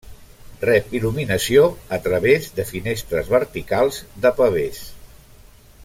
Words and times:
Rep 0.67 0.93
il·luminació 0.99 1.67
a 1.97 1.99
través 2.07 2.47
de 2.61 2.65
finestres 2.71 3.31
verticals 3.35 4.01
de 4.25 4.33
pavés. 4.41 4.83